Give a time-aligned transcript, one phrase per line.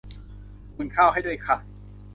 [0.75, 1.57] อุ่นข้าวให้ด้วยค่ะ